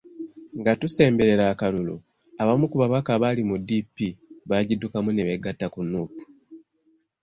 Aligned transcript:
Nga 0.59 0.71
tusemberera 0.79 1.43
akalulu 1.53 1.95
abamu 2.41 2.65
ku 2.71 2.75
babaka 2.81 3.09
abaali 3.13 3.41
mu 3.49 3.55
DP 3.67 3.95
baagiddukamu 4.49 5.09
ne 5.13 5.25
beegatta 5.27 5.67
Nuupu. 5.91 6.23